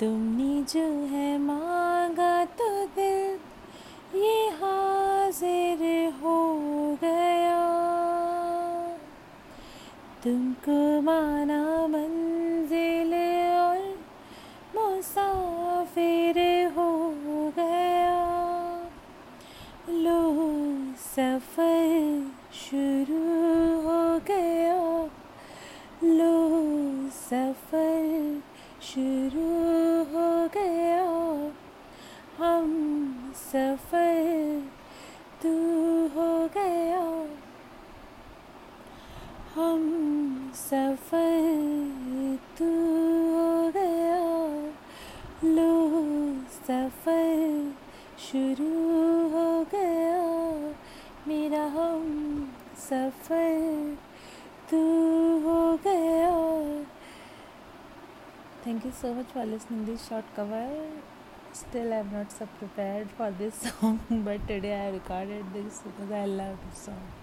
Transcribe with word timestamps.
तुमने 0.00 0.62
जो 0.62 0.86
है 1.06 1.38
मांगा 1.38 2.44
तो 2.44 2.68
दिल, 2.96 3.38
ये 4.20 4.48
हाजिर 4.58 5.82
हो 6.22 6.36
गया। 7.04 7.62
तुमको 10.24 10.78
माना 11.00 11.62
मंजिल 11.86 13.14
और 13.54 13.80
मुसाफिर 14.76 16.38
हो 16.76 16.90
गया। 17.58 18.20
लो 19.88 20.20
सफ़र 21.06 22.30
शुरू 22.54 23.24
हो 23.80 24.18
गया। 24.18 24.78
लो 26.04 26.36
सफ़र 27.10 27.85
शुरू 28.82 29.48
हो 30.12 30.48
गया। 30.48 31.06
हम 32.38 32.70
सफ़र 33.36 34.62
तू 35.42 35.54
हो 36.06 36.46
गया। 36.46 37.04
हम 39.54 39.82
सफ़र 40.54 42.38
तू 42.58 42.70
हो 43.34 43.70
गया। 43.70 44.22
लो 45.44 45.70
सफ़र 46.66 47.74
शुरू 48.18 48.72
हो 49.28 49.66
गया। 49.74 50.26
मेरा 51.28 51.64
हम 51.64 52.04
सफ़र 52.78 53.96
तू 54.70 54.82
हो 55.38 55.55
Thank 58.66 58.84
you 58.84 58.90
so 59.00 59.14
much 59.14 59.28
for 59.32 59.44
listening 59.46 59.84
this 59.84 60.08
short 60.08 60.24
cover. 60.34 60.68
Still 61.52 61.92
I'm 61.92 62.10
not 62.12 62.32
so 62.32 62.48
prepared 62.58 63.08
for 63.16 63.30
this 63.30 63.54
song 63.66 64.00
but 64.24 64.48
today 64.48 64.74
I 64.86 64.88
recorded 64.90 65.52
this 65.54 65.82
because 65.84 66.10
I 66.10 66.24
love 66.24 66.58
this 66.68 66.80
song. 66.86 67.16